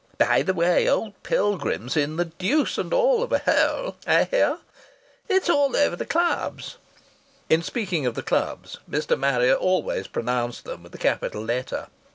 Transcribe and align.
"By 0.17 0.41
the 0.41 0.55
way, 0.55 0.89
old 0.89 1.21
Pilgrim's 1.21 1.95
in 1.95 2.15
the 2.15 2.25
deuce 2.25 2.79
and 2.79 2.91
all 2.91 3.21
of 3.21 3.31
a 3.31 3.37
haole, 3.37 3.97
I 4.07 4.23
heah. 4.23 4.57
It's 5.29 5.47
all 5.47 5.75
over 5.75 5.95
the 5.95 6.07
Clubs." 6.07 6.77
(In 7.51 7.61
speaking 7.61 8.07
of 8.07 8.15
the 8.15 8.23
Clubs 8.23 8.79
Mr. 8.89 9.15
Marrier 9.15 9.53
always 9.53 10.07
pronounced 10.07 10.63
them 10.65 10.81
with 10.81 10.95
a 10.95 10.97
capital 10.97 11.43
letter.) 11.43 11.85